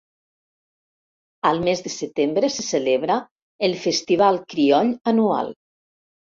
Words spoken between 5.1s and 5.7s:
anual.